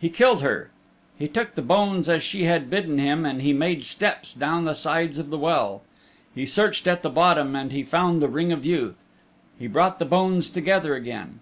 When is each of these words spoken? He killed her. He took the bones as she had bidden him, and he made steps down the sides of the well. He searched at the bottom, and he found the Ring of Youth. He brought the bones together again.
He 0.00 0.08
killed 0.10 0.42
her. 0.42 0.70
He 1.16 1.28
took 1.28 1.54
the 1.54 1.62
bones 1.62 2.08
as 2.08 2.24
she 2.24 2.42
had 2.42 2.68
bidden 2.68 2.98
him, 2.98 3.24
and 3.24 3.40
he 3.40 3.52
made 3.52 3.84
steps 3.84 4.34
down 4.34 4.64
the 4.64 4.74
sides 4.74 5.16
of 5.16 5.30
the 5.30 5.38
well. 5.38 5.82
He 6.34 6.44
searched 6.44 6.88
at 6.88 7.02
the 7.04 7.08
bottom, 7.10 7.54
and 7.54 7.70
he 7.70 7.84
found 7.84 8.20
the 8.20 8.26
Ring 8.26 8.50
of 8.50 8.66
Youth. 8.66 9.00
He 9.56 9.68
brought 9.68 10.00
the 10.00 10.06
bones 10.06 10.50
together 10.50 10.96
again. 10.96 11.38